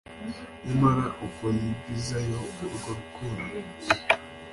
[0.65, 3.53] Nyamara uko yigizayo urwo rukundo